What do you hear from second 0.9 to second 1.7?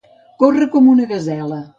una gasela.